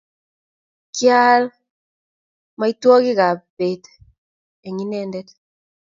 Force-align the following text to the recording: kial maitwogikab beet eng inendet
kial 0.95 1.43
maitwogikab 2.59 3.37
beet 3.57 3.83
eng 4.67 4.79
inendet 4.85 5.27